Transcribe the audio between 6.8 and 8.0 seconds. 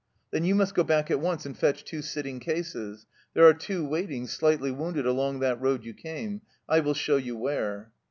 show you where."